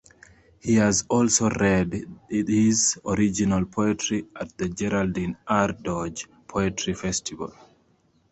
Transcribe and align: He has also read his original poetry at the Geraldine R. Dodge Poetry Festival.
He 0.59 0.73
has 0.77 1.05
also 1.09 1.47
read 1.51 2.05
his 2.27 2.99
original 3.05 3.67
poetry 3.67 4.25
at 4.35 4.57
the 4.57 4.67
Geraldine 4.67 5.37
R. 5.45 5.73
Dodge 5.73 6.27
Poetry 6.47 6.95
Festival. 6.95 7.53